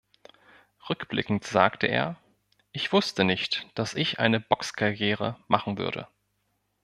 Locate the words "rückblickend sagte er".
0.89-2.17